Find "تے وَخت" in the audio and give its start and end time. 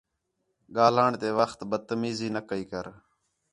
1.21-1.59